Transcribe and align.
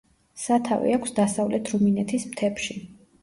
სათავე 0.43 0.95
აქვს 0.95 1.13
დასავლეთ 1.19 1.71
რუმინეთის 1.75 2.27
მთებში. 2.31 2.81